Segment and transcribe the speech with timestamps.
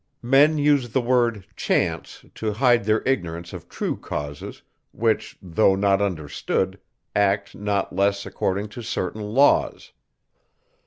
[0.23, 6.01] Men use the word chance to hide their ignorance of true causes, which, though not
[6.01, 6.79] understood,
[7.15, 9.91] act not less according to certain laws.